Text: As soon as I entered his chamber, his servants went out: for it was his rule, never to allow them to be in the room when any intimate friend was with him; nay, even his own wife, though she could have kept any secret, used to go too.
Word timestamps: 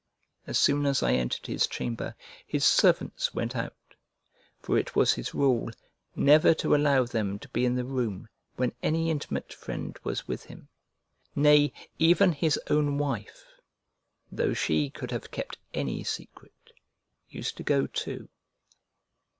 As 0.47 0.57
soon 0.57 0.87
as 0.87 1.03
I 1.03 1.13
entered 1.13 1.45
his 1.45 1.67
chamber, 1.67 2.15
his 2.47 2.65
servants 2.65 3.35
went 3.35 3.55
out: 3.55 3.75
for 4.59 4.75
it 4.79 4.95
was 4.95 5.13
his 5.13 5.35
rule, 5.35 5.69
never 6.15 6.55
to 6.55 6.73
allow 6.75 7.03
them 7.03 7.37
to 7.37 7.47
be 7.49 7.65
in 7.67 7.75
the 7.75 7.85
room 7.85 8.27
when 8.55 8.73
any 8.81 9.11
intimate 9.11 9.53
friend 9.53 9.99
was 10.03 10.27
with 10.27 10.45
him; 10.45 10.69
nay, 11.35 11.71
even 11.99 12.31
his 12.31 12.59
own 12.67 12.97
wife, 12.97 13.45
though 14.31 14.55
she 14.55 14.89
could 14.89 15.11
have 15.11 15.29
kept 15.29 15.59
any 15.71 16.03
secret, 16.03 16.71
used 17.29 17.55
to 17.57 17.63
go 17.63 17.85
too. 17.85 18.27